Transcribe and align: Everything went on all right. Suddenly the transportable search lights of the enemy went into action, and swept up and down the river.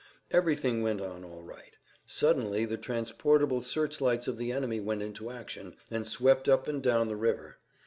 Everything 0.31 0.81
went 0.81 0.99
on 0.99 1.23
all 1.23 1.43
right. 1.43 1.77
Suddenly 2.07 2.65
the 2.65 2.75
transportable 2.75 3.61
search 3.61 4.01
lights 4.01 4.27
of 4.27 4.35
the 4.39 4.51
enemy 4.51 4.79
went 4.79 5.03
into 5.03 5.29
action, 5.29 5.75
and 5.91 6.07
swept 6.07 6.49
up 6.49 6.67
and 6.67 6.81
down 6.81 7.07
the 7.07 7.15
river. 7.15 7.59